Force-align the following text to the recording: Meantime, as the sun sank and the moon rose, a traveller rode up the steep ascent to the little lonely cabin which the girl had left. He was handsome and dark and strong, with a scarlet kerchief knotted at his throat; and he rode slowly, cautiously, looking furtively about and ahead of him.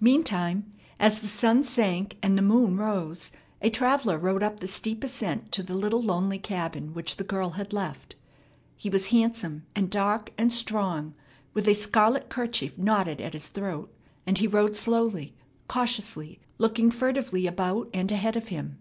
Meantime, 0.00 0.72
as 0.98 1.20
the 1.20 1.28
sun 1.28 1.62
sank 1.62 2.16
and 2.20 2.36
the 2.36 2.42
moon 2.42 2.76
rose, 2.76 3.30
a 3.60 3.70
traveller 3.70 4.18
rode 4.18 4.42
up 4.42 4.58
the 4.58 4.66
steep 4.66 5.04
ascent 5.04 5.52
to 5.52 5.62
the 5.62 5.72
little 5.76 6.02
lonely 6.02 6.36
cabin 6.40 6.92
which 6.92 7.14
the 7.16 7.22
girl 7.22 7.50
had 7.50 7.72
left. 7.72 8.16
He 8.76 8.90
was 8.90 9.10
handsome 9.10 9.64
and 9.76 9.88
dark 9.88 10.32
and 10.36 10.52
strong, 10.52 11.14
with 11.54 11.68
a 11.68 11.74
scarlet 11.74 12.28
kerchief 12.28 12.76
knotted 12.76 13.20
at 13.20 13.34
his 13.34 13.50
throat; 13.50 13.94
and 14.26 14.36
he 14.36 14.48
rode 14.48 14.74
slowly, 14.74 15.32
cautiously, 15.68 16.40
looking 16.58 16.90
furtively 16.90 17.46
about 17.46 17.88
and 17.94 18.10
ahead 18.10 18.34
of 18.34 18.48
him. 18.48 18.78